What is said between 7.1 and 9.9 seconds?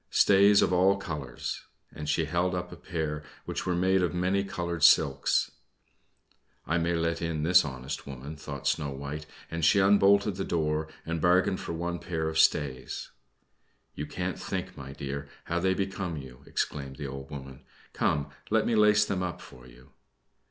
in this honest woman," thought Snow White; and she